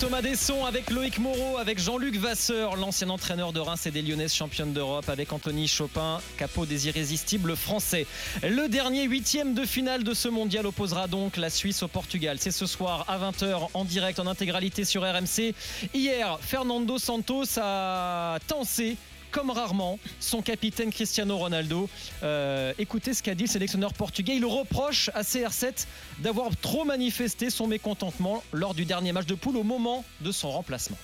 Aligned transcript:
Thomas 0.00 0.20
Desson 0.20 0.66
avec 0.66 0.90
Loïc 0.90 1.18
Moreau, 1.18 1.56
avec 1.56 1.78
Jean-Luc 1.78 2.16
Vasseur, 2.16 2.76
l'ancien 2.76 3.08
entraîneur 3.08 3.52
de 3.52 3.60
Reims 3.60 3.86
et 3.86 3.90
des 3.90 4.02
Lyonnaises 4.02 4.34
championne 4.34 4.72
d'Europe, 4.72 5.08
avec 5.08 5.32
Anthony 5.32 5.68
Chopin, 5.68 6.20
capot 6.36 6.66
des 6.66 6.88
irrésistibles 6.88 7.56
français. 7.56 8.06
Le 8.42 8.68
dernier 8.68 9.04
huitième 9.04 9.54
de 9.54 9.64
finale 9.64 10.04
de 10.04 10.12
ce 10.12 10.28
mondial 10.28 10.66
opposera 10.66 11.06
donc 11.06 11.38
la 11.38 11.48
Suisse 11.48 11.82
au 11.82 11.88
Portugal. 11.88 12.36
C'est 12.38 12.50
ce 12.50 12.66
soir 12.66 13.06
à 13.08 13.18
20h 13.18 13.68
en 13.72 13.84
direct, 13.84 14.18
en 14.18 14.26
intégralité 14.26 14.84
sur 14.84 15.02
RMC. 15.02 15.54
Hier, 15.94 16.38
Fernando 16.42 16.98
Santos 16.98 17.58
a 17.58 18.38
tensé 18.46 18.96
comme 19.36 19.50
rarement 19.50 19.98
son 20.18 20.40
capitaine 20.40 20.90
Cristiano 20.90 21.36
Ronaldo. 21.36 21.90
Euh, 22.22 22.72
écoutez 22.78 23.12
ce 23.12 23.22
qu'a 23.22 23.34
dit 23.34 23.44
le 23.44 23.50
sélectionneur 23.50 23.92
portugais. 23.92 24.34
Il 24.34 24.46
reproche 24.46 25.10
à 25.12 25.20
CR7 25.20 25.86
d'avoir 26.20 26.56
trop 26.56 26.86
manifesté 26.86 27.50
son 27.50 27.66
mécontentement 27.66 28.42
lors 28.54 28.72
du 28.72 28.86
dernier 28.86 29.12
match 29.12 29.26
de 29.26 29.34
poule 29.34 29.58
au 29.58 29.62
moment 29.62 30.06
de 30.22 30.32
son 30.32 30.50
remplacement. 30.50 30.96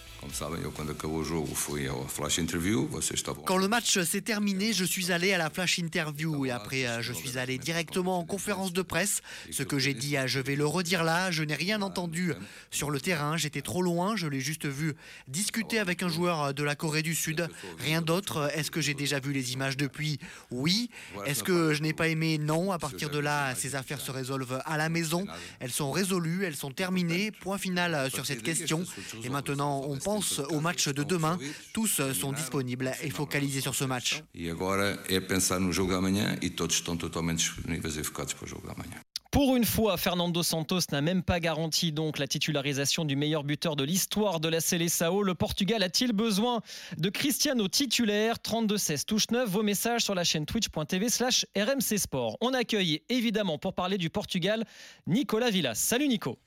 Quand 3.45 3.57
le 3.57 3.67
match 3.67 3.99
s'est 4.03 4.21
terminé, 4.21 4.73
je 4.73 4.85
suis 4.85 5.11
allé 5.11 5.33
à 5.33 5.39
la 5.39 5.51
flash 5.51 5.79
interview 5.79 6.47
et 6.47 6.53
après 6.53 6.87
euh, 6.87 7.03
je 7.03 7.13
suis 7.13 7.39
allé 7.39 7.59
directement 7.59 8.19
en 8.19 8.25
conférence 8.25 8.73
de 8.73 8.83
presse. 8.83 9.21
Ce 9.51 9.65
que 9.65 9.81
j'ai 9.81 9.95
dit, 9.95 10.17
euh, 10.17 10.29
je 10.29 10.39
vais 10.39 10.55
le 10.55 10.65
redire 10.65 11.03
là, 11.03 11.33
je 11.33 11.43
n'ai 11.43 11.57
rien 11.57 11.83
entendu 11.83 12.35
sur 12.71 12.91
le 12.91 13.01
terrain, 13.01 13.37
j'étais 13.37 13.63
trop 13.63 13.83
loin, 13.83 14.15
je 14.15 14.29
l'ai 14.29 14.41
juste 14.41 14.67
vu 14.67 14.95
discuter 15.27 15.81
avec 15.81 16.05
un 16.05 16.09
joueur 16.09 16.43
euh, 16.43 16.53
de 16.53 16.63
la 16.63 16.77
Corée 16.77 17.03
du 17.03 17.17
Sud. 17.17 17.49
Rien 17.79 18.01
d'autre. 18.01 18.51
Est-ce 18.55 18.71
que 18.71 18.81
j'ai 18.81 18.95
déjà 18.95 19.19
vu 19.19 19.33
les 19.33 19.55
images 19.55 19.77
depuis 19.77 20.19
Oui. 20.51 20.89
Est-ce 21.27 21.43
que 21.43 21.75
je 21.75 21.83
n'ai 21.83 21.93
pas 21.93 22.09
aimé 22.09 22.39
Non. 22.39 22.71
À 22.71 22.79
partir 22.79 23.11
de 23.11 23.19
là, 23.19 23.55
ces 23.57 23.75
affaires 23.75 24.01
se 24.01 24.13
résolvent 24.13 24.63
à 24.67 24.77
la 24.77 24.89
maison. 24.89 25.27
Elles 25.59 25.73
sont 25.73 25.91
résolues, 25.91 26.45
elles 26.45 26.57
sont 26.57 26.71
terminées. 26.71 27.33
Point 27.33 27.59
final 27.59 28.11
sur 28.11 28.25
cette 28.25 28.43
question. 28.43 28.85
Et 29.25 29.29
maintenant, 29.29 29.83
on 29.89 29.99
pense 29.99 30.12
au 30.51 30.61
match 30.61 30.89
de 30.89 31.03
demain. 31.03 31.39
Tous 31.73 32.01
sont 32.13 32.33
disponibles 32.33 32.93
et 33.03 33.11
focalisés 33.11 33.61
sur 33.61 33.75
ce 33.75 33.85
match. 33.85 34.23
Pour 39.33 39.57
une 39.57 39.65
fois, 39.65 39.97
Fernando 39.97 40.43
Santos 40.43 40.81
n'a 40.93 41.01
même 41.01 41.23
pas 41.23 41.41
garanti 41.41 41.91
donc 41.91 42.19
la 42.19 42.27
titularisation 42.27 43.07
du 43.07 43.17
meilleur 43.17 43.45
buteur 43.45 43.77
de 43.77 43.83
l'histoire 43.83 44.41
de 44.41 44.49
la 44.51 44.61
Seleção. 44.61 45.23
Le 45.23 45.35
Portugal 45.35 45.83
a-t-il 45.83 46.13
besoin 46.13 46.61
de 46.99 47.09
Cristiano 47.09 47.67
titulaire? 47.67 48.37
32-16 48.45 49.07
touche 49.07 49.31
9. 49.31 49.49
Vos 49.49 49.63
messages 49.63 50.05
sur 50.05 50.15
la 50.15 50.23
chaîne 50.23 50.45
twitch.tv 50.45 51.09
slash 51.09 51.47
RMC 51.57 51.97
Sport. 51.97 52.37
On 52.43 52.53
accueille 52.53 53.01
évidemment 53.09 53.57
pour 53.57 53.73
parler 53.73 53.97
du 53.97 54.11
Portugal 54.11 54.67
Nicolas 55.07 55.49
Villas. 55.49 55.77
Salut 55.77 56.09
Nico. 56.09 56.39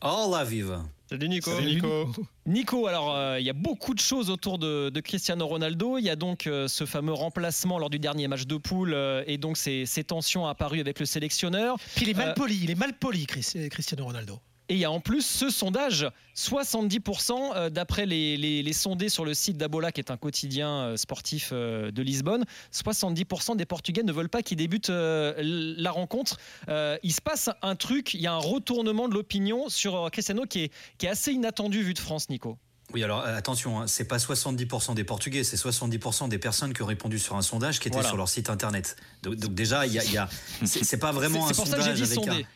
Hola 0.00 0.44
viva. 0.44 0.84
Salut 1.10 1.28
Nico. 1.28 1.50
Salut 1.50 1.74
Nico. 1.74 2.12
Nico, 2.46 2.86
alors 2.86 3.16
euh, 3.16 3.40
il 3.40 3.44
y 3.44 3.50
a 3.50 3.52
beaucoup 3.52 3.94
de 3.94 3.98
choses 3.98 4.30
autour 4.30 4.60
de, 4.60 4.92
Cristiano 5.00 5.44
Ronaldo. 5.44 5.98
Il 5.98 6.04
y 6.04 6.10
a 6.10 6.14
donc 6.14 6.46
euh, 6.46 6.68
ce 6.68 6.86
fameux 6.86 7.12
remplacement 7.12 7.80
lors 7.80 7.90
du 7.90 7.98
dernier 7.98 8.28
match 8.28 8.46
de 8.46 8.56
poule 8.56 8.94
euh, 8.94 9.24
et 9.26 9.36
donc 9.36 9.56
ces, 9.56 9.86
ces, 9.86 10.04
tensions 10.04 10.46
apparues 10.46 10.78
avec 10.78 11.00
le 11.00 11.06
sélectionneur. 11.06 11.78
Puis 11.96 12.04
il 12.04 12.10
est 12.10 12.14
mal 12.14 12.34
poli, 12.34 12.60
il 12.62 12.70
est 12.70 12.76
mal 12.76 12.92
poli 12.96 13.26
Cristiano 13.26 14.04
Ronaldo. 14.04 14.38
Et 14.70 14.74
il 14.74 14.78
y 14.78 14.84
a 14.84 14.90
en 14.92 15.00
plus 15.00 15.26
ce 15.26 15.50
sondage, 15.50 16.08
70% 16.36 17.32
euh, 17.56 17.70
d'après 17.70 18.06
les, 18.06 18.72
sondés 18.72 19.08
sur 19.08 19.24
le 19.24 19.34
site 19.34 19.56
d'Abola, 19.56 19.90
qui 19.90 20.00
est 20.00 20.12
un 20.12 20.16
quotidien 20.16 20.70
euh, 20.70 20.96
sportif 20.96 21.50
euh, 21.52 21.90
de 21.90 22.02
Lisbonne, 22.02 22.44
70% 22.72 23.56
des 23.56 23.64
Portugais 23.64 24.04
ne 24.04 24.12
veulent 24.12 24.28
pas 24.28 24.42
qu'il 24.42 24.58
débute 24.58 24.88
la 24.88 25.90
rencontre. 25.90 26.38
Il 26.68 27.12
se 27.12 27.20
passe 27.20 27.50
un 27.62 27.74
truc, 27.74 28.14
il 28.14 28.20
y 28.20 28.28
a 28.28 28.32
un 28.32 28.38
retournement 28.38 29.08
de 29.08 29.14
l'opinion 29.14 29.68
sur 29.68 30.08
Cristiano 30.12 30.44
qui 30.44 30.64
est, 30.64 30.72
qui 30.98 31.06
est 31.06 31.08
assez 31.08 31.32
inattendu 31.32 31.82
vu 31.82 31.92
de 31.92 31.98
France, 31.98 32.28
Nico. 32.28 32.56
Oui, 32.94 33.02
alors 33.02 33.24
attention, 33.24 33.80
hein, 33.80 33.86
c'est 33.86 34.04
pas 34.04 34.18
70% 34.18 34.94
des 34.94 35.04
Portugais, 35.04 35.42
c'est 35.42 35.56
70% 35.56 36.28
des 36.28 36.38
personnes 36.38 36.72
qui 36.72 36.82
ont 36.82 36.86
répondu 36.86 37.18
sur 37.18 37.36
un 37.36 37.42
sondage 37.42 37.80
qui 37.80 37.88
était 37.88 38.02
sur 38.02 38.16
leur 38.16 38.28
site 38.28 38.50
internet. 38.50 38.96
Donc, 39.22 39.36
déjà, 39.54 39.86
il 39.86 39.94
y 39.94 40.18
a, 40.18 40.28
c'est 40.64 40.98
pas 40.98 41.12
vraiment 41.12 41.48
un 41.48 41.52
sondage 41.52 41.88
avec 41.88 42.06
sondé. 42.06 42.46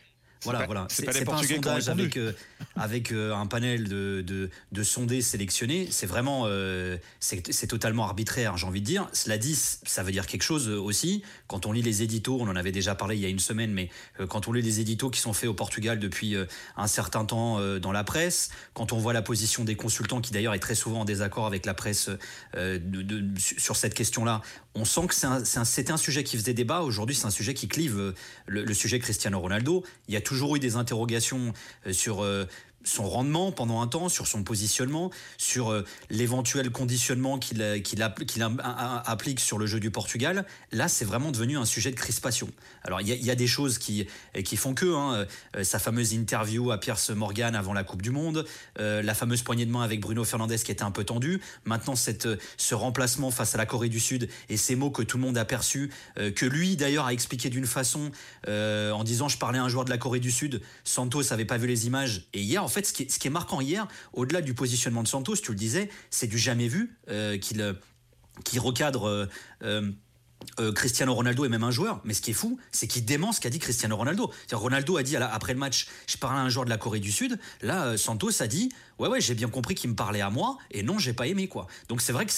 Voilà, 0.45 0.65
voilà. 0.65 0.87
C'est 0.89 1.25
pas, 1.25 1.35
un 1.35 1.43
sondage 1.43 1.89
avec, 1.89 2.17
euh, 2.17 2.31
avec 2.75 3.11
euh, 3.11 3.33
un 3.33 3.47
panel 3.47 3.87
de, 3.89 4.23
de, 4.25 4.49
de, 4.71 4.83
sondés 4.83 5.21
sélectionnés. 5.21 5.87
C'est 5.91 6.05
vraiment, 6.05 6.43
euh, 6.45 6.97
c'est 7.19 7.67
totalement 7.67 8.05
arbitraire, 8.05 8.57
j'ai 8.57 8.67
envie 8.67 8.81
de 8.81 8.85
dire. 8.85 9.09
Cela 9.11 9.37
dit, 9.37 9.55
ça 9.55 10.03
veut 10.03 10.11
dire 10.11 10.27
quelque 10.27 10.43
chose 10.43 10.69
aussi. 10.69 11.23
Quand 11.47 11.65
on 11.65 11.71
lit 11.71 11.81
les 11.81 12.03
éditos, 12.03 12.37
on 12.39 12.47
en 12.47 12.55
avait 12.55 12.71
déjà 12.71 12.95
parlé 12.95 13.15
il 13.15 13.21
y 13.21 13.25
a 13.25 13.29
une 13.29 13.39
semaine, 13.39 13.71
mais 13.71 13.89
quand 14.29 14.47
on 14.47 14.53
lit 14.53 14.61
les 14.61 14.79
éditos 14.79 15.09
qui 15.09 15.19
sont 15.19 15.33
faits 15.33 15.49
au 15.49 15.53
Portugal 15.53 15.99
depuis 15.99 16.35
un 16.77 16.87
certain 16.87 17.25
temps 17.25 17.59
dans 17.79 17.91
la 17.91 18.03
presse, 18.03 18.49
quand 18.73 18.93
on 18.93 18.97
voit 18.97 19.13
la 19.13 19.21
position 19.21 19.63
des 19.63 19.75
consultants, 19.75 20.21
qui 20.21 20.31
d'ailleurs 20.31 20.53
est 20.53 20.59
très 20.59 20.75
souvent 20.75 21.01
en 21.01 21.05
désaccord 21.05 21.45
avec 21.47 21.65
la 21.65 21.73
presse 21.73 22.09
de, 22.55 23.25
sur 23.37 23.75
cette 23.75 23.93
question-là, 23.93 24.41
on 24.75 24.85
sent 24.85 25.07
que 25.07 25.15
c'était 25.63 25.91
un, 25.91 25.97
sujet 25.97 26.23
qui 26.23 26.37
faisait 26.37 26.53
débat. 26.53 26.81
Aujourd'hui, 26.81 27.15
c'est 27.15 27.25
un 27.25 27.31
sujet 27.31 27.53
qui 27.53 27.67
clive 27.67 28.13
le, 28.45 28.63
le 28.63 28.73
sujet 28.73 28.99
Cristiano 28.99 29.39
Ronaldo. 29.39 29.83
Il 30.07 30.13
y 30.13 30.17
a 30.17 30.21
toujours 30.21 30.55
eu 30.55 30.59
des 30.59 30.75
interrogations 30.75 31.53
euh, 31.87 31.93
sur 31.93 32.23
euh, 32.23 32.45
son 32.85 33.09
rendement 33.09 33.51
pendant 33.51 33.81
un 33.81 33.87
temps, 33.87 34.07
sur 34.07 34.27
son 34.27 34.43
positionnement, 34.43 35.11
sur 35.37 35.71
euh, 35.71 35.83
l'éventuel 36.09 36.69
conditionnement 36.69 37.39
qu'il 37.39 37.61
applique 38.01 39.39
sur 39.39 39.57
le 39.57 39.65
jeu 39.65 39.79
du 39.79 39.91
Portugal. 39.91 40.45
Là, 40.71 40.87
c'est 40.87 41.05
vraiment 41.05 41.31
devenu 41.31 41.57
un 41.57 41.65
sujet 41.65 41.91
de 41.91 41.95
crispation. 41.95 42.47
Alors, 42.83 43.01
il 43.01 43.07
y, 43.07 43.31
a 43.31 43.35
des 43.35 43.47
choses 43.47 43.79
qui, 43.79 44.07
qui 44.43 44.57
font 44.57 44.73
que, 44.73 44.85
hein, 44.85 45.25
euh, 45.55 45.63
sa 45.63 45.79
fameuse 45.79 46.13
interview 46.13 46.71
à 46.71 46.79
Pierce 46.79 47.09
Morgan 47.09 47.55
avant 47.55 47.73
la 47.73 47.83
Coupe 47.83 48.03
du 48.03 48.11
Monde, 48.11 48.45
euh, 48.79 49.01
la 49.01 49.15
fameuse 49.15 49.41
poignée 49.41 49.65
de 49.65 49.71
main 49.71 49.81
avec 49.81 49.99
Bruno 49.99 50.23
Fernandez 50.23 50.57
qui 50.57 50.71
était 50.71 50.83
un 50.83 50.91
peu 50.91 51.03
tendue, 51.03 51.41
maintenant 51.65 51.95
cette, 51.95 52.27
ce 52.57 52.75
remplacement 52.75 53.31
face 53.31 53.55
à 53.55 53.57
la 53.57 53.65
Corée 53.65 53.89
du 53.89 53.99
Sud 53.99 54.29
et 54.49 54.57
ces 54.57 54.75
mots 54.75 54.91
que 54.91 55.01
tout 55.01 55.17
le 55.17 55.23
monde 55.23 55.37
a 55.37 55.45
perçus, 55.45 55.91
que 56.15 56.45
lui 56.45 56.75
d'ailleurs 56.75 57.05
a 57.05 57.13
expliqué 57.13 57.49
d'une 57.49 57.65
façon 57.65 58.11
en 58.47 59.03
disant 59.03 59.27
je 59.27 59.37
parlais 59.37 59.59
à 59.59 59.63
un 59.63 59.69
joueur 59.69 59.85
de 59.85 59.89
la 59.89 59.97
Corée 59.97 60.19
du 60.19 60.31
Sud, 60.31 60.61
Santos 60.83 61.23
n'avait 61.31 61.45
pas 61.45 61.57
vu 61.57 61.67
les 61.67 61.87
images, 61.87 62.27
et 62.33 62.41
hier 62.41 62.63
fait, 62.75 62.85
ce 62.85 62.93
qui, 62.93 63.27
est, 63.27 63.31
marquant 63.31 63.61
hier, 63.61 63.87
au-delà 64.13 64.41
du 64.41 64.53
positionnement 64.53 65.03
de 65.03 65.07
Santos, 65.07 65.37
tu 65.37 65.51
le 65.51 65.57
disais, 65.57 65.89
c'est 66.09 66.27
du 66.27 66.37
jamais 66.37 66.67
vu 66.67 66.97
euh, 67.09 67.37
qu'il 67.37 67.61
euh, 67.61 67.73
recadre. 68.57 69.27
Euh, 69.63 69.91
Cristiano 70.73 71.13
Ronaldo 71.13 71.45
est 71.45 71.49
même 71.49 71.63
un 71.63 71.71
joueur, 71.71 72.01
mais 72.03 72.13
ce 72.13 72.21
qui 72.21 72.31
est 72.31 72.35
fou, 72.35 72.59
c'est 72.71 72.87
qu'il 72.87 73.03
dément 73.03 73.31
ce 73.31 73.41
qu'a 73.41 73.49
dit 73.49 73.57
Cristiano 73.57 73.97
Ronaldo. 73.97 74.31
Ronaldo 74.51 74.97
a 74.97 75.01
dit 75.01 75.15
après 75.15 75.53
le 75.53 75.59
match, 75.59 75.87
je 76.07 76.17
parlais 76.17 76.39
à 76.39 76.43
un 76.43 76.49
joueur 76.49 76.65
de 76.65 76.69
la 76.69 76.77
Corée 76.77 76.99
du 76.99 77.11
Sud. 77.11 77.39
Là, 77.61 77.97
Santos 77.97 78.43
a 78.43 78.47
dit, 78.47 78.69
ouais 78.99 79.07
ouais, 79.07 79.21
j'ai 79.21 79.33
bien 79.33 79.47
compris 79.47 79.73
qu'il 79.73 79.89
me 79.89 79.95
parlait 79.95 80.21
à 80.21 80.29
moi, 80.29 80.57
et 80.69 80.83
non, 80.83 80.99
j'ai 80.99 81.13
pas 81.13 81.25
aimé 81.25 81.47
quoi. 81.47 81.67
Donc 81.89 82.01
c'est 82.01 82.13
vrai 82.13 82.27
que 82.27 82.33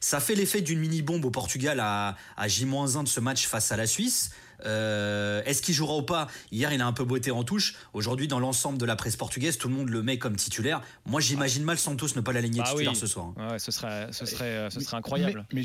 ça 0.00 0.20
fait 0.20 0.34
l'effet 0.34 0.62
d'une 0.62 0.78
mini 0.78 1.02
bombe 1.02 1.24
au 1.26 1.30
Portugal 1.30 1.78
à, 1.80 2.16
à 2.36 2.48
J-1 2.48 3.02
de 3.02 3.08
ce 3.08 3.20
match 3.20 3.46
face 3.46 3.70
à 3.70 3.76
la 3.76 3.86
Suisse. 3.86 4.30
Euh, 4.64 5.42
est-ce 5.44 5.62
qu'il 5.62 5.74
jouera 5.74 5.96
ou 5.96 6.02
pas? 6.02 6.28
Hier, 6.50 6.72
il 6.72 6.80
a 6.80 6.86
un 6.86 6.92
peu 6.92 7.04
beauté 7.04 7.30
en 7.30 7.44
touche. 7.44 7.74
Aujourd'hui, 7.92 8.28
dans 8.28 8.38
l'ensemble 8.38 8.78
de 8.78 8.86
la 8.86 8.96
presse 8.96 9.16
portugaise, 9.16 9.58
tout 9.58 9.68
le 9.68 9.74
monde 9.74 9.90
le 9.90 10.02
met 10.02 10.18
comme 10.18 10.36
titulaire. 10.36 10.80
Moi, 11.04 11.20
j'imagine 11.20 11.64
mal 11.64 11.78
Santos 11.78 12.08
ne 12.16 12.20
pas 12.20 12.32
l'aligner 12.32 12.60
bah 12.60 12.70
titulaire 12.70 12.96
ce 12.96 13.06
soir. 13.06 13.32
Ouais, 13.36 13.58
ce 13.58 13.70
serait, 13.70 14.08
ce 14.12 14.26
serait, 14.26 14.68
ce 14.70 14.80
serait 14.80 14.96
incroyable. 14.96 15.46
Mais, 15.52 15.62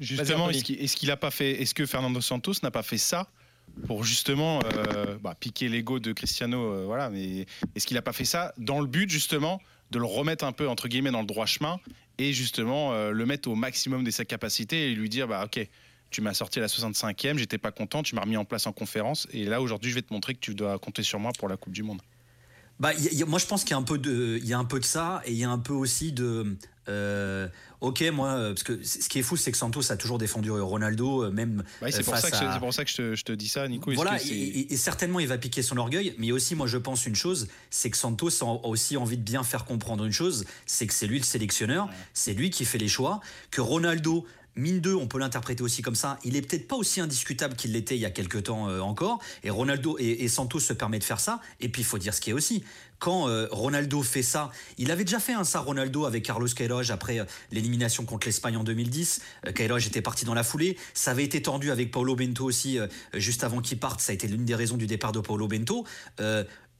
justement, 0.00 0.50
est-ce 0.50 0.96
qu'il 0.96 1.10
a 1.10 1.16
pas 1.16 1.30
fait 1.30 1.62
Est-ce 1.62 1.74
que 1.74 1.86
Fernando 1.86 2.20
Santos 2.20 2.54
n'a 2.62 2.70
pas 2.70 2.82
fait 2.82 2.98
ça 2.98 3.28
pour 3.86 4.04
justement 4.04 4.60
euh, 4.64 5.16
bah, 5.20 5.34
piquer 5.38 5.68
l'ego 5.68 5.98
de 5.98 6.12
Cristiano 6.12 6.72
euh, 6.72 6.84
Voilà, 6.86 7.10
mais 7.10 7.46
est-ce 7.74 7.86
qu'il 7.86 7.96
n'a 7.96 8.02
pas 8.02 8.12
fait 8.12 8.24
ça 8.24 8.54
dans 8.56 8.80
le 8.80 8.86
but 8.86 9.10
justement 9.10 9.60
de 9.90 9.98
le 9.98 10.04
remettre 10.04 10.44
un 10.44 10.52
peu 10.52 10.68
entre 10.68 10.88
guillemets 10.88 11.10
dans 11.10 11.20
le 11.20 11.26
droit 11.26 11.46
chemin 11.46 11.78
et 12.18 12.32
justement 12.32 12.94
le 13.10 13.26
mettre 13.26 13.48
au 13.48 13.54
maximum 13.54 14.02
de 14.04 14.10
sa 14.10 14.24
capacité 14.24 14.90
et 14.90 14.94
lui 14.94 15.08
dire 15.08 15.28
bah 15.28 15.44
ok 15.44 15.68
tu 16.14 16.20
m'as 16.20 16.32
sorti 16.34 16.60
à 16.60 16.62
la 16.62 16.68
65e, 16.68 17.38
j'étais 17.38 17.58
pas 17.58 17.72
content, 17.72 18.04
tu 18.04 18.14
m'as 18.14 18.20
remis 18.20 18.36
en 18.36 18.44
place 18.44 18.68
en 18.68 18.72
conférence, 18.72 19.26
et 19.32 19.44
là 19.44 19.60
aujourd'hui 19.60 19.90
je 19.90 19.96
vais 19.96 20.02
te 20.02 20.12
montrer 20.12 20.34
que 20.34 20.38
tu 20.38 20.54
dois 20.54 20.78
compter 20.78 21.02
sur 21.02 21.18
moi 21.18 21.32
pour 21.36 21.48
la 21.48 21.56
Coupe 21.56 21.72
du 21.72 21.82
Monde. 21.82 22.00
Bah, 22.78 22.92
moi 23.26 23.40
je 23.40 23.46
pense 23.46 23.62
qu'il 23.62 23.72
y 23.72 23.74
a 23.74 23.78
un 23.78 23.82
peu 23.82 23.98
de, 23.98 24.38
il 24.40 24.46
y 24.46 24.52
a 24.52 24.58
un 24.58 24.64
peu 24.64 24.78
de 24.78 24.84
ça, 24.84 25.22
et 25.24 25.32
il 25.32 25.38
y 25.38 25.44
a 25.44 25.50
un 25.50 25.58
peu 25.58 25.72
aussi 25.72 26.12
de, 26.12 26.56
euh, 26.88 27.48
ok, 27.80 28.02
moi, 28.12 28.28
euh, 28.28 28.54
parce 28.54 28.62
que 28.62 28.82
ce 28.84 29.08
qui 29.08 29.18
est 29.18 29.22
fou, 29.22 29.36
c'est 29.36 29.50
que 29.50 29.58
Santos 29.58 29.90
a 29.90 29.96
toujours 29.96 30.18
défendu 30.18 30.52
Ronaldo, 30.52 31.24
euh, 31.24 31.30
même. 31.30 31.64
c'est 31.90 32.04
pour, 32.04 32.16
ça 32.16 32.30
que 32.84 33.14
je 33.14 33.24
te 33.24 33.32
dis 33.32 33.48
ça, 33.48 33.66
Nico. 33.66 33.90
Voilà, 33.92 34.18
et, 34.22 34.76
certainement 34.76 35.18
il 35.18 35.26
va 35.26 35.38
piquer 35.38 35.62
son 35.62 35.76
orgueil, 35.78 36.14
mais 36.18 36.30
aussi, 36.30 36.54
moi, 36.54 36.66
je 36.66 36.78
pense 36.78 37.06
une 37.06 37.16
chose, 37.16 37.48
c'est 37.70 37.90
que 37.90 37.96
Santos 37.96 38.42
a 38.42 38.66
aussi 38.66 38.96
envie 38.96 39.16
de 39.16 39.22
bien 39.22 39.42
faire 39.42 39.64
comprendre 39.64 40.04
une 40.04 40.12
chose, 40.12 40.44
c'est 40.66 40.86
que 40.86 40.94
c'est 40.94 41.06
lui 41.06 41.18
le 41.18 41.24
sélectionneur, 41.24 41.88
c'est 42.12 42.34
lui 42.34 42.50
qui 42.50 42.64
fait 42.64 42.78
les 42.78 42.88
choix, 42.88 43.20
que 43.50 43.60
Ronaldo 43.60 44.26
mine 44.56 44.80
2, 44.80 44.94
on 44.94 45.06
peut 45.06 45.18
l'interpréter 45.18 45.62
aussi 45.62 45.82
comme 45.82 45.94
ça. 45.94 46.18
Il 46.24 46.36
est 46.36 46.42
peut-être 46.42 46.68
pas 46.68 46.76
aussi 46.76 47.00
indiscutable 47.00 47.54
qu'il 47.54 47.72
l'était 47.72 47.96
il 47.96 48.00
y 48.00 48.06
a 48.06 48.10
quelques 48.10 48.44
temps 48.44 48.68
euh, 48.68 48.80
encore. 48.80 49.18
Et 49.42 49.50
Ronaldo 49.50 49.96
et, 49.98 50.28
Santos 50.28 50.60
se 50.60 50.72
permet 50.72 50.98
de 50.98 51.04
faire 51.04 51.20
ça. 51.20 51.40
Et 51.60 51.68
puis 51.68 51.82
il 51.82 51.84
faut 51.84 51.98
dire 51.98 52.14
ce 52.14 52.20
qui 52.20 52.30
est 52.30 52.32
aussi. 52.32 52.64
Quand 52.98 53.28
euh, 53.28 53.48
Ronaldo 53.50 54.02
fait 54.02 54.22
ça, 54.22 54.50
il 54.78 54.90
avait 54.90 55.04
déjà 55.04 55.18
fait 55.18 55.34
un 55.34 55.44
ça 55.44 55.60
Ronaldo 55.60 56.06
avec 56.06 56.24
Carlos 56.24 56.46
Queiroz 56.46 56.90
après 56.90 57.20
euh, 57.20 57.24
l'élimination 57.50 58.04
contre 58.04 58.26
l'Espagne 58.26 58.56
en 58.56 58.64
2010. 58.64 59.20
Queiroz 59.54 59.86
était 59.86 60.02
parti 60.02 60.24
dans 60.24 60.34
la 60.34 60.44
foulée. 60.44 60.78
Ça 60.94 61.10
avait 61.10 61.24
été 61.24 61.42
tendu 61.42 61.70
avec 61.70 61.90
Paulo 61.90 62.16
Bento 62.16 62.44
aussi 62.44 62.78
juste 63.12 63.44
avant 63.44 63.60
qu'il 63.60 63.78
parte. 63.78 64.00
Ça 64.00 64.12
a 64.12 64.14
été 64.14 64.26
l'une 64.26 64.44
des 64.44 64.54
raisons 64.54 64.76
du 64.76 64.86
départ 64.86 65.12
de 65.12 65.20
Paulo 65.20 65.48
Bento 65.48 65.84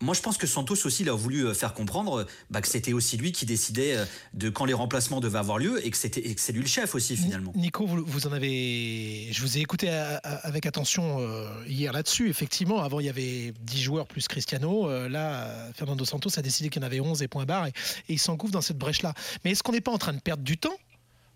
Moi, 0.05 0.13
je 0.15 0.21
pense 0.21 0.37
que 0.37 0.47
Santos 0.47 0.85
aussi, 0.85 1.03
il 1.03 1.09
a 1.09 1.15
voulu 1.15 1.47
euh, 1.47 1.55
faire 1.55 1.73
comprendre 1.73 2.27
bah, 2.51 2.61
que 2.61 2.69
c'était 2.69 2.93
aussi 2.93 3.17
lui 3.17 3.33
qui 3.33 3.47
décidait 3.47 3.97
euh, 3.97 4.05
de 4.35 4.51
quand 4.51 4.67
les 4.67 4.75
remplacements 4.75 5.21
devaient 5.21 5.39
avoir 5.39 5.57
lieu 5.57 5.85
et 5.85 5.91
que 5.91 5.97
c'était 5.97 6.35
c'est 6.37 6.53
lui 6.53 6.61
le 6.61 6.67
chef 6.67 6.95
aussi 6.95 7.17
finalement. 7.17 7.53
Nico, 7.57 7.87
vous, 7.87 8.27
en 8.27 8.33
avez, 8.33 9.29
je 9.33 9.41
vous 9.41 9.57
ai 9.57 9.63
écouté 9.63 9.89
avec 9.89 10.67
attention 10.67 11.21
hier 11.67 11.93
là-dessus. 11.93 12.29
Effectivement, 12.29 12.83
avant 12.83 13.01
il 13.01 13.07
y 13.07 13.09
avait 13.09 13.55
10 13.63 13.83
joueurs 13.83 14.07
plus 14.07 14.29
Cristiano. 14.29 15.09
là, 15.09 15.71
Fernando 15.75 16.05
Santos 16.05 16.39
a 16.39 16.43
décidé 16.43 16.69
qu'il 16.69 16.83
y 16.83 16.85
en 16.85 16.87
avait 16.87 17.01
11 17.01 17.23
et 17.23 17.29
point 17.29 17.45
barre 17.45 17.67
et, 17.67 17.73
et 18.09 18.15
il 18.15 18.19
s'engouffre 18.19 18.53
dans 18.53 18.61
cette 18.61 18.79
brèche-là. 18.79 19.15
Mais 19.45 19.53
est-ce 19.53 19.63
qu'on 19.63 19.73
n'est 19.73 19.81
pas 19.81 19.93
en 19.93 19.99
train 19.99 20.13
de 20.13 20.21
perdre 20.21 20.43
du 20.43 20.59
temps 20.59 20.77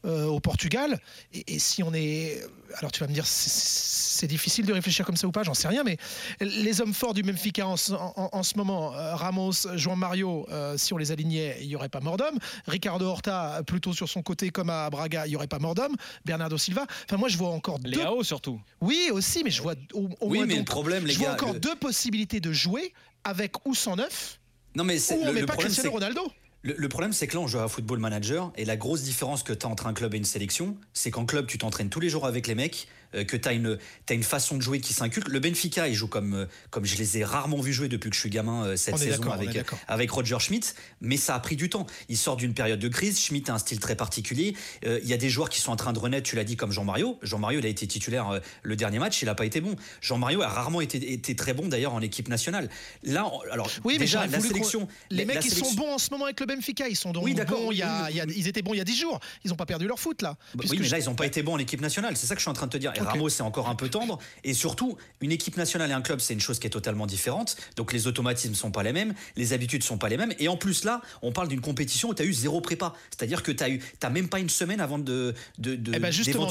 euh, 0.05 0.27
au 0.27 0.41
Portugal. 0.41 1.01
Et, 1.33 1.59
si 1.59 1.83
on 1.83 1.93
est. 1.93 2.43
Alors 2.77 2.93
tu 2.93 3.01
vas 3.01 3.09
me 3.09 3.13
dire, 3.13 3.27
c'est 3.27 4.27
difficile 4.27 4.67
de 4.67 4.73
réfléchir 4.73 5.05
comme 5.05 5.17
ça 5.17 5.27
ou 5.27 5.33
pas, 5.33 5.43
j'en 5.43 5.55
sais 5.55 5.69
rien, 5.69 5.83
mais 5.83 5.97
les 6.41 6.81
hommes 6.81 6.93
forts 6.93 7.15
du 7.15 7.23
Benfica 7.23 7.67
en, 7.67 7.77
en, 7.77 8.43
ce 8.43 8.57
moment, 8.57 8.95
euh, 8.95 9.17
Ramos, 9.17 9.53
João 9.75 9.97
Mario, 9.97 10.47
euh, 10.51 10.77
si 10.77 10.93
on 10.93 10.99
les 10.99 11.11
alignait, 11.13 11.57
il 11.61 11.69
n'y 11.69 11.77
aurait 11.77 11.89
pas 11.89 12.01
mort 12.01 12.17
d'homme. 12.17 12.39
Ricardo 12.67 13.07
Horta, 13.07 13.63
plutôt 13.67 13.93
sur 13.93 14.09
son 14.09 14.23
côté 14.23 14.51
comme 14.51 14.71
à 14.71 14.89
Braga, 14.91 15.27
il 15.27 15.31
n'y 15.31 15.37
aurait 15.37 15.47
pas 15.47 15.59
mort 15.59 15.75
d'homme. 15.75 15.97
Bernardo 16.25 16.59
Silva. 16.59 16.87
Enfin, 17.07 17.17
moi, 17.17 17.29
je 17.29 17.39
vois 17.39 17.51
encore 17.51 17.79
deux. 17.79 17.91
Léao 17.91 18.23
surtout. 18.23 18.61
Oui, 18.81 19.09
aussi, 19.13 19.43
mais 19.43 19.51
je 19.51 19.63
vois 19.63 19.75
au, 19.95 20.09
oui, 20.21 20.43
mais 20.47 20.57
le 20.57 20.65
problème, 20.65 21.07
les 21.07 21.15
je 21.15 21.19
vois 21.19 21.33
encore 21.33 21.55
deux 21.55 21.77
possibilités 21.77 22.41
de 22.41 22.53
jouer 22.53 22.93
avec 23.25 23.67
ou 23.67 23.75
sans 23.75 23.97
neuf. 23.97 24.39
Non, 24.75 24.85
mais 24.85 24.99
c'est 24.99 25.17
le, 25.25 25.47
pas 25.47 25.57
Cristiano 25.57 25.91
Ronaldo. 25.91 26.31
Le, 26.63 26.89
problème, 26.89 27.13
c'est 27.13 27.29
que 27.29 27.35
là, 27.35 27.41
on 27.41 27.47
joue 27.47 27.61
à 27.61 27.69
football 27.69 28.01
manager, 28.01 28.53
et 28.57 28.65
la 28.65 28.77
grosse 28.77 29.03
différence 29.03 29.45
que 29.45 29.53
tu 29.53 29.65
as 29.65 29.69
entre 29.69 29.87
un 29.87 29.95
club 29.95 30.15
et 30.15 30.19
une 30.19 30.25
sélection, 30.25 30.77
c'est 30.93 31.13
qu'en 31.13 31.25
club, 31.25 31.47
tu 31.47 31.57
t'entraînes 31.57 31.89
tous 31.89 32.01
les 32.01 32.09
jours 32.09 32.27
avec 32.27 32.49
les 32.49 32.57
mecs, 32.57 32.89
euh, 33.15 33.25
que 33.25 33.37
tu 33.37 33.49
as 33.49 33.53
une, 33.53 33.79
as 34.11 34.13
une 34.13 34.23
façon 34.23 34.57
de 34.57 34.63
jouer 34.63 34.81
qui 34.81 34.93
s'inculque. 34.93 35.29
Le 35.29 35.39
Benfica, 35.39 35.89
il 35.89 35.95
joue 35.95 36.09
comme, 36.09 36.35
euh, 36.35 36.47
comme 36.71 36.85
je 36.85 36.97
les 36.97 37.19
ai 37.19 37.25
rarement 37.25 37.61
vus 37.61 37.73
jouer 37.73 37.89
depuis 37.89 38.11
que 38.11 38.17
je 38.17 38.21
suis 38.21 38.29
gamin 38.29 38.67
euh, 38.67 38.77
cette 38.77 38.99
saison 38.99 39.31
avec, 39.31 39.65
avec 39.87 40.11
Roger 40.11 40.39
Schmidt, 40.41 40.75
mais 41.01 41.17
ça 41.17 41.35
a 41.35 41.41
pris 41.41 41.57
du 41.57 41.71
temps. 41.71 41.87
Il 42.09 42.19
sort 42.19 42.37
d'une 42.37 42.53
période 42.53 42.81
de 42.81 42.89
crise, 42.89 43.19
Schmidt 43.19 43.51
a 43.51 43.55
un 43.55 43.59
style 43.59 43.81
très 43.81 43.97
particulier. 43.97 44.55
Il 44.85 45.07
y 45.07 45.13
a 45.13 45.17
des 45.17 45.31
joueurs 45.31 45.49
qui 45.49 45.61
sont 45.61 45.73
en 45.73 45.77
train 45.77 45.93
de 45.93 45.99
renaître, 45.99 46.29
tu 46.29 46.37
l'as 46.37 46.45
dit, 46.45 46.57
comme 46.57 46.73
Jean-Mario. 46.73 47.19
Jean-Mario, 47.23 47.61
il 47.61 47.67
a 47.67 47.69
été 47.69 47.87
titulaire 47.87 48.41
le 48.63 48.77
dernier 48.77 48.99
match, 48.99 49.23
il 49.23 49.27
n'a 49.27 49.35
pas 49.35 49.47
été 49.47 49.61
bon. 49.61 49.77
Jean-Mario 50.01 50.43
a 50.43 50.49
rarement 50.49 50.81
été, 50.81 51.13
été 51.13 51.37
très 51.37 51.55
bon 51.55 51.69
d'ailleurs 51.69 51.95
en 51.95 52.01
équipe 52.01 52.29
nationale. 52.29 52.69
Là, 53.05 53.31
alors, 53.53 53.71
oui, 53.85 53.97
déjà, 53.97 54.27
la 54.27 54.41
sélection. 54.41 54.89
Les 55.11 55.25
mecs, 55.25 55.45
ils 55.45 55.53
sont 55.53 55.73
bons 55.75 55.95
en 55.95 55.99
ce 55.99 56.11
moment 56.11 56.25
avec 56.25 56.41
le 56.41 56.47
Benfica, 56.49 56.89
ils 56.89 56.97
sont 56.97 57.13
donc 57.13 57.25
oui, 57.25 57.35
bons. 57.35 57.71
Il 57.71 57.79
y 57.79 57.83
a, 57.83 58.11
ils 58.11 58.49
étaient 58.49 58.63
bons 58.63 58.75
il 58.75 58.79
y 58.79 58.81
a 58.81 58.85
10 58.85 58.97
jours. 58.97 59.21
Ils 59.45 59.51
n'ont 59.51 59.57
pas 59.57 59.67
perdu 59.67 59.87
leur 59.87 60.01
foot 60.01 60.23
là. 60.23 60.37
Bah 60.55 60.65
oui, 60.69 60.79
mais 60.81 60.89
là, 60.89 60.99
ils 60.99 61.05
n'ont 61.05 61.15
pas 61.15 61.27
été 61.27 61.43
bons 61.43 61.55
en 61.55 61.59
équipe 61.59 61.81
nationale. 61.81 62.17
C'est 62.17 62.27
ça 62.27 62.35
que 62.35 62.41
je 62.41 62.45
suis 62.45 62.51
en 62.51 62.55
train 62.55 62.67
de 62.67 62.73
te 62.73 62.79
dire. 62.79 62.93
Et 62.97 63.01
Ramos, 63.01 63.29
c'est 63.29 63.43
encore 63.43 63.69
un 63.69 63.75
peu 63.75 63.89
tendre. 63.89 64.19
Et 64.45 64.55
surtout, 64.55 64.97
une 65.21 65.31
équipe 65.31 65.57
nationale 65.57 65.91
et 65.91 65.95
un 65.95 66.03
club, 66.03 66.21
c'est 66.21 66.35
une 66.35 66.41
chose 66.41 66.59
qui 66.59 66.67
est 66.67 66.71
totalement 66.71 67.07
différente. 67.07 67.57
Donc 67.77 67.93
les 67.93 68.07
automatismes 68.07 68.55
sont 68.55 68.71
pas 68.71 68.83
les 68.83 68.93
mêmes, 68.93 69.15
les 69.37 69.53
habitudes 69.53 69.85
sont 69.85 69.99
pas 69.99 70.09
les 70.09 70.17
mêmes. 70.17 70.33
Et 70.39 70.49
en 70.49 70.57
plus 70.57 70.85
là, 70.85 71.01
on 71.23 71.33
parle 71.33 71.49
d'une 71.49 71.61
compétition 71.61 72.09
où 72.09 72.15
tu 72.15 72.23
as 72.23 72.25
eu 72.25 72.33
zéro 72.33 72.61
prépa. 72.61 72.95
C'est-à-dire 73.11 73.43
que 73.43 73.53
tu 73.53 73.63
as 73.63 73.69
eu, 73.69 73.81
as 74.03 74.11
même 74.11 74.29
pas 74.29 74.41
une 74.41 74.49
semaine 74.49 74.81
avant 74.81 74.99
de, 74.99 75.35
de, 75.59 75.77
de 75.77 75.93
eh 75.95 75.99
ben 75.99 76.11
justement, 76.11 76.49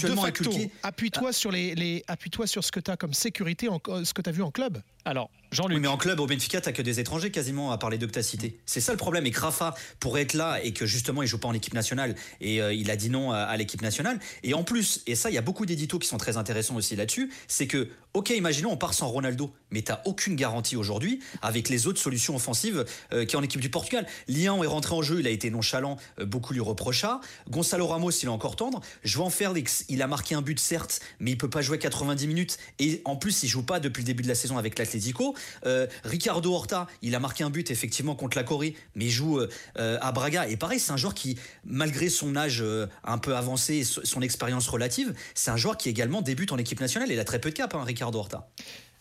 Appuie-toi 0.84 1.34
sur 1.34 1.52
les, 1.52 1.76
les 1.76 2.04
appuie-toi 2.08 2.48
sur 2.48 2.64
ce 2.64 2.72
que 2.72 2.80
tu 2.80 2.92
as 2.92 2.98
comme 2.98 3.14
sécurité, 3.14 3.68
en, 3.70 3.80
ce 4.04 4.14
que 4.14 4.22
tu 4.22 4.30
as 4.30 4.34
vu 4.34 4.44
en 4.44 4.52
club. 4.52 4.82
Alors, 5.06 5.30
Jean-Luc. 5.58 5.80
mais 5.82 5.88
en 5.88 5.98
club, 5.98 6.20
au 6.20 6.28
Benfica, 6.28 6.62
t'as 6.62 6.72
que 6.72 6.84
des 6.84 7.00
étrangers 7.00 7.32
quasiment, 7.32 7.72
à 7.72 7.80
parler 7.80 7.98
de 7.98 8.06
que 8.06 8.22
cité. 8.22 8.60
C'est 8.68 8.80
ça 8.80 8.92
le 8.92 8.98
problème. 8.98 9.26
Et 9.26 9.32
Rafa 9.32 9.74
pourrait 10.00 10.22
être 10.22 10.36
là 10.36 10.64
et 10.64 10.72
que 10.72 10.86
justement, 10.86 11.24
il 11.24 11.28
joue 11.28 11.40
pas 11.40 11.48
en 11.48 11.54
équipe 11.54 11.74
nationale 11.74 12.14
et 12.42 12.62
euh, 12.62 12.72
il 12.74 12.92
a 12.92 12.96
dit 12.96 13.10
non 13.10 13.32
à, 13.32 13.58
l'équipe 13.58 13.82
nationale. 13.82 14.20
Et 14.44 14.54
en 14.54 14.64
plus, 14.64 15.02
et 15.08 15.16
ça, 15.16 15.32
il 15.32 15.34
y 15.34 15.38
a 15.40 15.42
beaucoup 15.42 15.66
d'éditos 15.66 15.98
qui 15.98 16.08
sont 16.08 16.18
très 16.18 16.38
intéressants 16.38 16.76
aussi 16.76 16.96
là-dessus, 16.96 17.32
c'est 17.48 17.66
que, 17.66 17.90
ok, 18.14 18.30
imaginons, 18.30 18.72
on 18.72 18.78
part 18.78 18.94
sans 18.94 19.08
Ronaldo, 19.08 19.52
mais 19.72 19.82
t'as 19.82 20.02
aucune 20.06 20.36
garantie 20.36 20.76
aujourd'hui 20.76 21.22
avec 21.42 21.70
les 21.70 21.88
autres 21.88 22.00
solutions 22.00 22.36
offensives 22.36 22.86
euh, 23.12 23.26
qui 23.26 23.36
est 23.36 23.40
en 23.40 23.44
équipe 23.44 23.62
du 23.62 23.72
Portugal. 23.72 24.06
Lian 24.28 24.64
est 24.64 24.68
rentré 24.68 24.94
en 24.94 25.02
jeu, 25.02 25.22
il 25.22 25.28
a 25.28 25.32
été 25.32 25.50
nonchalant, 25.50 25.98
euh, 26.20 26.26
beaucoup 26.26 26.54
lui 26.54 26.62
reprocha. 26.62 27.20
Gonzalo 27.50 27.88
Ramos, 27.88 28.12
il 28.12 28.26
est 28.26 28.28
encore 28.28 28.58
tendre. 28.58 28.82
João 29.04 29.32
Félix, 29.32 29.86
il 29.90 30.04
a 30.04 30.08
marqué 30.08 30.36
un 30.36 30.44
but 30.44 30.60
certes, 30.60 31.00
mais 31.20 31.32
il 31.32 31.38
peut 31.38 31.50
pas 31.50 31.64
jouer 31.64 31.80
90 31.80 32.28
minutes. 32.28 32.58
Et 32.78 33.02
en 33.06 33.16
plus, 33.16 33.42
il 33.42 33.48
joue 33.48 33.64
pas 33.64 33.80
depuis 33.80 34.02
le 34.02 34.06
début 34.06 34.22
de 34.22 34.28
la 34.28 34.36
saison 34.36 34.60
avec 34.60 34.78
l'Atlético. 34.78 35.36
Euh, 35.66 35.88
Ricardo 36.04 36.54
Horta, 36.54 36.88
il 37.02 37.16
a 37.16 37.20
marqué 37.20 37.44
un 37.44 37.50
but 37.50 37.72
effectivement 37.72 38.16
contre 38.16 38.38
la 38.38 38.44
Corée, 38.44 38.76
mais 38.96 39.06
il 39.06 39.12
joue 39.12 39.40
euh, 39.40 39.50
euh, 39.78 39.98
à 40.02 40.12
Braga. 40.12 40.48
Et 40.48 40.58
pareil, 40.58 40.80
c'est 40.80 40.92
un 40.92 40.98
joueur 40.98 41.14
qui, 41.14 41.38
malgré 41.66 42.10
son 42.10 42.36
âge 42.36 42.64
un 43.04 43.18
peu 43.18 43.36
avancé 43.36 43.76
et 43.76 43.84
son 43.84 44.22
expérience 44.22 44.68
relative, 44.68 45.14
c'est 45.36 45.52
un 45.52 45.58
joueur 45.58 45.78
qui 45.78 45.90
également 45.90 46.22
débute 46.22 46.52
en 46.52 46.58
équipe 46.58 46.80
nationale. 46.80 47.12
Il 47.12 47.20
a 47.20 47.26
très 47.26 47.40
peu 47.40 47.50
de 47.50 47.56
cap, 47.56 47.74
hein, 47.76 47.84
Ricardo 47.84 48.20
Horta. 48.20 48.50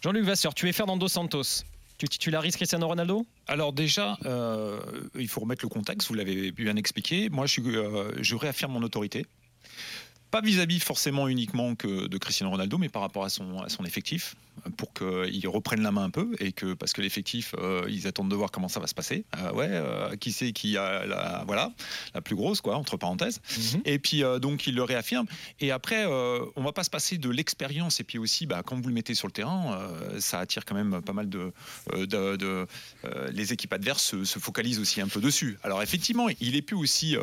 Jean-Luc 0.00 0.24
Vasseur, 0.24 0.54
tu 0.54 0.68
es 0.68 0.72
Fernando 0.72 1.08
Santos. 1.08 1.64
Tu 1.98 2.06
titularises 2.08 2.56
Cristiano 2.56 2.86
Ronaldo? 2.86 3.26
Alors 3.46 3.72
déjà, 3.72 4.18
il 5.18 5.28
faut 5.28 5.40
remettre 5.40 5.64
le 5.64 5.70
contexte, 5.70 6.08
vous 6.08 6.14
l'avez 6.14 6.52
bien 6.52 6.76
expliqué. 6.76 7.30
Moi, 7.30 7.46
je, 7.46 7.62
je 8.20 8.34
réaffirme 8.34 8.72
mon 8.72 8.82
autorité 8.82 9.24
pas 10.30 10.40
vis-à-vis 10.40 10.80
forcément 10.80 11.28
uniquement 11.28 11.74
que 11.74 12.06
de 12.06 12.18
Cristiano 12.18 12.50
Ronaldo, 12.50 12.78
mais 12.78 12.88
par 12.88 13.02
rapport 13.02 13.24
à 13.24 13.28
son, 13.28 13.60
à 13.60 13.68
son 13.68 13.84
effectif, 13.84 14.36
pour 14.76 14.92
qu'il 14.92 15.48
reprenne 15.48 15.82
la 15.82 15.92
main 15.92 16.04
un 16.04 16.10
peu 16.10 16.34
et 16.40 16.52
que 16.52 16.74
parce 16.74 16.92
que 16.92 17.02
l'effectif, 17.02 17.54
euh, 17.58 17.86
ils 17.88 18.06
attendent 18.06 18.30
de 18.30 18.36
voir 18.36 18.50
comment 18.50 18.68
ça 18.68 18.80
va 18.80 18.86
se 18.86 18.94
passer. 18.94 19.24
Euh, 19.38 19.52
ouais, 19.52 19.68
euh, 19.70 20.16
qui 20.16 20.32
c'est 20.32 20.52
qui 20.52 20.76
a 20.76 21.06
la 21.06 21.44
voilà 21.46 21.72
la 22.14 22.20
plus 22.20 22.34
grosse 22.34 22.60
quoi 22.60 22.76
entre 22.76 22.96
parenthèses. 22.96 23.40
Mhm. 23.56 23.82
Et 23.84 23.98
puis 23.98 24.22
donc 24.40 24.66
il 24.66 24.74
le 24.74 24.82
réaffirme. 24.82 25.26
Et 25.60 25.70
après, 25.70 26.06
on 26.06 26.62
va 26.62 26.72
pas 26.72 26.84
se 26.84 26.90
passer 26.90 27.18
de 27.18 27.30
l'expérience 27.30 28.00
et 28.00 28.04
puis 28.04 28.18
aussi, 28.18 28.46
bah, 28.46 28.62
quand 28.64 28.80
vous 28.80 28.88
le 28.88 28.94
mettez 28.94 29.14
sur 29.14 29.28
le 29.28 29.32
terrain, 29.32 29.88
ça 30.18 30.40
attire 30.40 30.64
quand 30.64 30.74
même 30.74 31.02
pas 31.02 31.12
mal 31.12 31.28
de, 31.28 31.52
de, 31.92 32.66
les 33.30 33.52
équipes 33.52 33.72
adverses 33.72 34.22
se, 34.24 34.38
focalisent 34.38 34.80
aussi 34.80 35.00
un 35.00 35.08
peu 35.08 35.20
dessus. 35.20 35.58
Alors 35.62 35.82
effectivement, 35.82 36.28
il 36.40 36.56
est 36.56 36.62
plus 36.62 36.76
aussi 36.76 37.16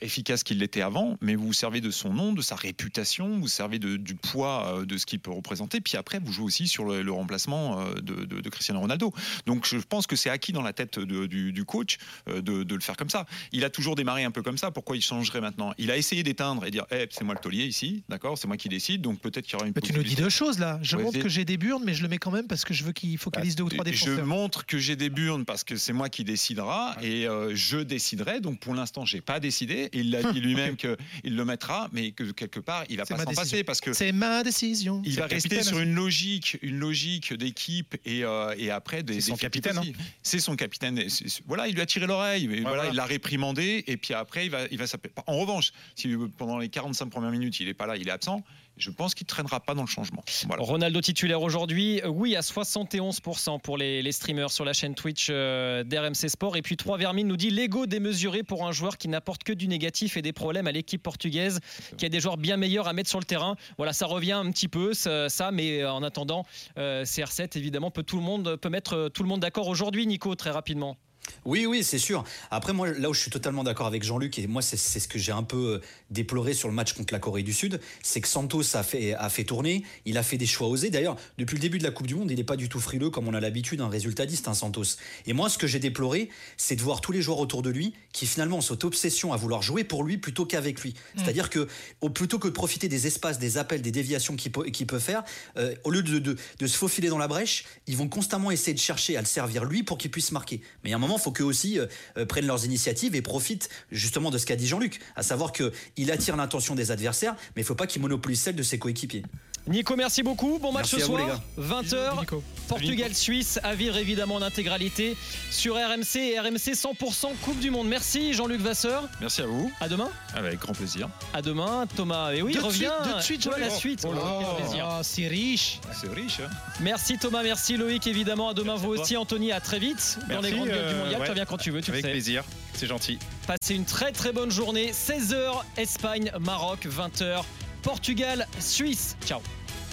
efficace 0.00 0.42
qu'il 0.42 0.58
l'était 0.58 0.82
avant, 0.82 1.16
mais 1.20 1.34
vous 1.34 1.46
vous 1.46 1.52
servez 1.52 1.80
de 1.80 1.90
son 1.90 2.01
nom, 2.10 2.32
de 2.32 2.42
sa 2.42 2.56
réputation, 2.56 3.38
vous 3.38 3.48
servez 3.48 3.78
du 3.78 4.14
poids 4.14 4.84
de 4.86 4.96
ce 4.96 5.06
qu'il 5.06 5.20
peut 5.20 5.30
représenter. 5.30 5.80
Puis 5.80 5.96
après, 5.96 6.18
vous 6.18 6.32
joue 6.32 6.44
aussi 6.44 6.68
sur 6.68 6.84
le, 6.84 7.12
remplacement 7.12 7.80
euh, 7.80 7.94
de, 7.94 8.48
Cristiano 8.48 8.80
Ronaldo. 8.80 9.12
Donc 9.46 9.66
je 9.66 9.76
pense 9.76 10.06
que 10.06 10.16
c'est 10.16 10.30
acquis 10.30 10.52
dans 10.52 10.62
la 10.62 10.72
tête 10.72 10.98
du, 10.98 11.64
coach 11.64 11.98
euh, 12.28 12.40
de, 12.40 12.74
le 12.74 12.80
faire 12.80 12.96
comme 12.96 13.10
ça. 13.10 13.26
Il 13.52 13.64
a 13.64 13.70
toujours 13.70 13.94
démarré 13.94 14.24
un 14.24 14.30
peu 14.30 14.42
comme 14.42 14.58
ça. 14.58 14.70
Pourquoi 14.70 14.96
il 14.96 15.02
changerait 15.02 15.40
maintenant? 15.40 15.72
Il 15.78 15.90
a 15.90 15.96
essayé 15.96 16.22
d'éteindre 16.22 16.64
et 16.64 16.70
dire 16.70 16.84
hey, 16.90 17.06
c'est 17.10 17.24
moi 17.24 17.34
le 17.34 17.40
taulier 17.40 17.64
ici, 17.64 18.02
d'accord? 18.08 18.38
C'est 18.38 18.46
moi 18.46 18.56
qui 18.56 18.68
décide. 18.68 19.02
Donc 19.02 19.20
peut-être 19.20 19.44
qu'il 19.44 19.54
y 19.54 19.56
aura 19.56 19.66
une. 19.66 19.72
Mais 19.74 19.82
tu 19.82 19.92
nous 19.92 20.02
dis 20.02 20.14
deux 20.14 20.28
choses 20.28 20.58
là. 20.58 20.78
Je 20.82 20.96
montre 20.96 21.18
que 21.18 21.28
j'ai 21.28 21.44
des 21.44 21.56
burnes, 21.56 21.82
mais 21.84 21.94
je 21.94 22.02
le 22.02 22.08
mets 22.08 22.18
quand 22.18 22.30
même 22.30 22.46
parce 22.46 22.64
que 22.64 22.74
je 22.74 22.84
veux 22.84 22.92
qu'il 22.92 23.16
focalise 23.18 23.54
bah, 23.54 23.58
deux 23.58 23.64
ou 23.64 23.68
trois 23.68 23.84
défenseurs. 23.84 24.18
Je 24.18 24.22
montre 24.22 24.66
que 24.66 24.78
j'ai 24.78 24.96
des 24.96 25.10
burnes 25.10 25.44
parce 25.44 25.64
que 25.64 25.76
c'est 25.76 25.92
moi 25.92 26.08
qui 26.08 26.24
décidera 26.24 26.96
et 27.02 27.26
euh, 27.26 27.54
je 27.54 27.78
déciderai. 27.78 28.40
Donc 28.40 28.60
pour 28.60 28.74
l'instant, 28.74 29.04
j'ai 29.04 29.20
pas 29.20 29.40
décidé. 29.40 29.88
Il 29.92 30.10
l'a 30.10 30.22
dit 30.32 30.40
lui-même 30.42 30.76
qu'il 30.76 30.96
le 31.24 31.44
mettra, 31.44 31.88
mais 31.92 32.12
que 32.12 32.24
quelque 32.32 32.60
part, 32.60 32.84
il 32.88 32.96
va 32.96 33.04
pas 33.04 33.16
s'en 33.16 33.32
passer 33.32 33.64
parce 33.64 33.80
que 33.80 33.92
c'est 33.92 34.12
ma 34.12 34.42
décision. 34.42 35.02
Il 35.04 35.16
va 35.16 35.26
rester 35.26 35.62
sur 35.62 35.78
une 35.78 35.94
logique 35.94 36.58
une 36.62 36.78
logique 36.78 37.34
d'équipe 37.34 37.96
et, 38.04 38.24
euh, 38.24 38.54
et, 38.58 38.70
après 38.70 39.02
des. 39.02 39.20
C'est 39.20 39.30
son 39.30 39.36
capitaine. 39.36 39.78
Hein. 39.78 39.92
C'est 40.22 40.40
son 40.40 40.56
capitaine. 40.56 41.02
Voilà, 41.46 41.68
il 41.68 41.74
lui 41.74 41.82
a 41.82 41.86
tiré 41.86 42.06
l'oreille. 42.06 42.48
voilà, 42.62 42.88
il 42.88 42.94
l'a 42.94 43.04
réprimandé 43.04 43.84
et 43.86 43.96
puis 43.96 44.14
après 44.14 44.46
il 44.46 44.50
va, 44.50 44.60
il 44.70 44.78
va 44.78 44.86
s'appeler. 44.86 45.12
En 45.26 45.38
revanche, 45.38 45.72
si 45.94 46.14
pendant 46.38 46.58
les 46.58 46.68
45 46.68 47.06
premières 47.06 47.30
minutes 47.30 47.60
il 47.60 47.68
est 47.68 47.74
pas 47.74 47.86
là, 47.86 47.96
il 47.96 48.08
est 48.08 48.12
absent, 48.12 48.42
je 48.82 48.90
pense 48.90 49.14
qu'il 49.14 49.24
ne 49.24 49.28
traînera 49.28 49.60
pas 49.60 49.74
dans 49.74 49.82
le 49.82 49.88
changement. 49.88 50.24
Ronaldo 50.58 51.00
titulaire 51.00 51.40
aujourd'hui, 51.40 52.00
euh, 52.02 52.08
oui, 52.08 52.34
à 52.34 52.40
71% 52.40 53.60
pour 53.60 53.78
les, 53.78 54.12
streamers 54.12 54.50
sur 54.50 54.64
la 54.64 54.72
chaîne 54.72 54.94
Twitch 54.94 55.28
euh, 55.30 55.84
d'RMC 55.84 56.28
Sport. 56.28 56.56
Et 56.56 56.62
puis 56.62 56.76
3 56.76 56.98
Vermine 56.98 57.28
nous 57.28 57.36
dit 57.36 57.50
l'ego 57.50 57.86
démesuré 57.86 58.42
pour 58.42 58.66
un 58.66 58.72
joueur 58.72 58.98
qui 58.98 59.08
n'apporte 59.08 59.44
que 59.44 59.52
du 59.52 59.68
négatif 59.68 60.16
et 60.16 60.22
des 60.22 60.32
problèmes 60.32 60.66
à 60.66 60.72
l'équipe 60.72 61.02
portugaise, 61.02 61.60
qui 61.96 62.04
a 62.04 62.08
des 62.08 62.20
joueurs 62.20 62.36
bien 62.36 62.56
meilleurs 62.56 62.88
à 62.88 62.92
mettre 62.92 63.08
sur 63.08 63.20
le 63.20 63.24
terrain. 63.24 63.56
Voilà, 63.76 63.92
ça 63.92 64.06
revient 64.06 64.32
un 64.32 64.50
petit 64.50 64.68
peu, 64.68 64.92
ça, 64.94 65.50
mais 65.52 65.84
en 65.84 66.02
attendant, 66.02 66.44
euh, 66.78 67.04
CR7, 67.04 67.56
évidemment, 67.56 67.90
peut, 67.90 68.02
tout 68.02 68.16
le 68.16 68.22
monde, 68.22 68.56
peut 68.56 68.68
mettre 68.68 69.08
tout 69.14 69.22
le 69.22 69.28
monde 69.28 69.40
d'accord 69.40 69.68
aujourd'hui, 69.68 70.06
Nico, 70.06 70.34
très 70.34 70.50
rapidement. 70.50 70.96
Oui, 71.44 71.66
oui, 71.66 71.82
c'est 71.82 71.98
sûr. 71.98 72.24
Après, 72.50 72.72
moi, 72.72 72.90
là 72.92 73.10
où 73.10 73.14
je 73.14 73.20
suis 73.20 73.30
totalement 73.30 73.64
d'accord 73.64 73.86
avec 73.86 74.02
Jean-Luc, 74.02 74.38
et 74.38 74.46
moi, 74.46 74.62
c'est 74.62 74.76
ce 74.76 75.08
que 75.08 75.18
j'ai 75.18 75.32
un 75.32 75.42
peu 75.42 75.74
euh, 75.74 75.80
déploré 76.10 76.54
sur 76.54 76.68
le 76.68 76.74
match 76.74 76.92
contre 76.92 77.12
la 77.12 77.18
Corée 77.18 77.42
du 77.42 77.52
Sud, 77.52 77.80
c'est 78.02 78.20
que 78.20 78.28
Santos 78.28 78.76
a 78.76 78.82
fait, 78.82 79.14
a 79.14 79.28
fait 79.28 79.44
tourner, 79.44 79.84
il 80.04 80.18
a 80.18 80.22
fait 80.22 80.36
des 80.36 80.46
choix 80.46 80.68
osés. 80.68 80.90
D'ailleurs, 80.90 81.16
depuis 81.38 81.56
le 81.56 81.60
début 81.60 81.78
de 81.78 81.84
la 81.84 81.90
Coupe 81.90 82.06
du 82.06 82.14
Monde, 82.14 82.30
il 82.30 82.36
n'est 82.36 82.44
pas 82.44 82.56
du 82.56 82.68
tout 82.68 82.80
frileux 82.80 83.10
comme 83.10 83.28
on 83.28 83.34
a 83.34 83.40
l'habitude, 83.40 83.80
un 83.80 83.88
résultatiste, 83.88 84.48
un 84.48 84.54
Santos. 84.54 84.96
Et 85.26 85.32
moi, 85.32 85.48
ce 85.48 85.58
que 85.58 85.66
j'ai 85.66 85.78
déploré, 85.78 86.28
c'est 86.56 86.76
de 86.76 86.82
voir 86.82 87.00
tous 87.00 87.12
les 87.12 87.22
joueurs 87.22 87.38
autour 87.38 87.62
de 87.62 87.70
lui 87.70 87.94
qui 88.12 88.26
finalement 88.26 88.58
ont 88.58 88.60
cette 88.60 88.84
obsession 88.84 89.32
à 89.32 89.36
vouloir 89.36 89.62
jouer 89.62 89.84
pour 89.84 90.04
lui 90.04 90.18
plutôt 90.18 90.46
qu'avec 90.46 90.80
lui. 90.80 90.90
Mm. 90.90 91.18
C'est-à-dire 91.18 91.50
que 91.50 91.68
plutôt 92.14 92.38
que 92.38 92.48
de 92.48 92.52
profiter 92.52 92.88
des 92.88 93.06
espaces, 93.06 93.38
des 93.38 93.58
appels, 93.58 93.82
des 93.82 93.90
déviations 93.90 94.36
qu'il 94.36 94.52
peut, 94.52 94.64
peut, 94.86 94.98
faire, 94.98 95.22
euh, 95.56 95.74
au 95.84 95.90
lieu 95.90 96.02
de, 96.02 96.18
de, 96.18 96.66
se 96.66 96.76
faufiler 96.76 97.08
dans 97.08 97.18
la 97.18 97.28
brèche, 97.28 97.64
ils 97.86 97.96
vont 97.96 98.08
constamment 98.08 98.50
essayer 98.50 98.74
de 98.74 98.78
chercher 98.78 99.16
à 99.16 99.20
le 99.20 99.26
servir 99.26 99.64
lui 99.64 99.82
pour 99.82 99.98
qu'il 99.98 100.10
puisse 100.10 100.32
marquer. 100.32 100.60
Mais 100.82 100.90
il 100.90 100.92
y 100.92 100.94
a 100.94 100.96
un 100.96 101.00
moment, 101.00 101.11
il 101.16 101.22
faut 101.22 101.32
qu'eux 101.32 101.44
aussi 101.44 101.78
euh, 101.78 101.86
euh, 102.16 102.26
prennent 102.26 102.46
leurs 102.46 102.64
initiatives 102.64 103.14
et 103.14 103.22
profitent 103.22 103.68
justement 103.90 104.30
de 104.30 104.38
ce 104.38 104.46
qu'a 104.46 104.56
dit 104.56 104.66
Jean-Luc, 104.66 105.00
à 105.16 105.22
savoir 105.22 105.52
qu'il 105.52 106.10
attire 106.10 106.36
l'intention 106.36 106.74
des 106.74 106.90
adversaires, 106.90 107.34
mais 107.54 107.62
il 107.62 107.64
ne 107.64 107.66
faut 107.66 107.74
pas 107.74 107.86
qu'il 107.86 108.02
monopolise 108.02 108.40
celle 108.40 108.56
de 108.56 108.62
ses 108.62 108.78
coéquipiers. 108.78 109.22
Nico, 109.68 109.94
merci 109.94 110.22
beaucoup. 110.22 110.58
Bon 110.58 110.72
match 110.72 110.88
ce 110.88 110.98
soir. 110.98 111.40
20h. 111.58 112.24
Portugal-Suisse 112.68 113.60
à 113.62 113.74
vivre 113.74 113.96
évidemment 113.96 114.36
en 114.36 114.42
intégralité 114.42 115.16
sur 115.50 115.74
RMC 115.74 116.16
et 116.16 116.40
RMC 116.40 116.72
100% 116.74 117.28
Coupe 117.42 117.60
du 117.60 117.70
Monde. 117.70 117.86
Merci 117.86 118.32
Jean-Luc 118.32 118.60
Vasseur. 118.60 119.08
Merci 119.20 119.42
à 119.42 119.46
vous. 119.46 119.70
À 119.80 119.88
demain. 119.88 120.08
Avec 120.34 120.58
grand 120.58 120.72
plaisir. 120.72 121.08
À 121.32 121.42
demain 121.42 121.86
Thomas. 121.96 122.32
Et 122.32 122.42
oui, 122.42 122.56
reviens. 122.58 122.92
de 123.16 123.22
suite, 123.22 123.48
la 123.58 123.70
suite. 123.70 124.04
Oh, 124.04 124.12
oh 124.14 125.00
c'est 125.02 125.28
riche. 125.28 125.80
C'est 125.92 126.12
riche. 126.12 126.40
Hein. 126.40 126.50
Merci 126.80 127.18
Thomas, 127.18 127.42
merci 127.42 127.76
Loïc 127.76 128.06
évidemment. 128.06 128.48
À 128.48 128.54
demain 128.54 128.74
vous 128.74 128.90
aussi 128.90 129.16
Anthony. 129.16 129.52
À 129.52 129.60
très 129.60 129.78
vite 129.78 130.18
dans 130.28 130.40
les 130.40 130.52
grandes 130.52 130.68
gueules 130.68 130.88
du 130.88 130.94
mondial. 130.94 131.22
Tu 131.22 131.30
reviens 131.30 131.44
quand 131.44 131.58
tu 131.58 131.70
veux. 131.70 131.80
Tu 131.80 131.90
Avec 131.90 132.04
plaisir. 132.04 132.42
C'est 132.74 132.86
gentil. 132.86 133.18
Passez 133.46 133.74
une 133.74 133.84
très 133.84 134.12
très 134.12 134.32
bonne 134.32 134.50
journée. 134.50 134.92
16h 134.92 135.62
Espagne, 135.76 136.32
Maroc, 136.40 136.86
20h 136.86 137.44
Portugal, 137.82 138.46
Suisse. 138.58 139.16
Ciao. 139.24 139.61